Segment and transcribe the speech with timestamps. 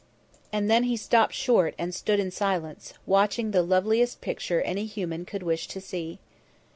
[0.51, 5.25] And then he stopped short and stood in silence, watching the loveliest picture any human
[5.25, 6.17] could wish to see.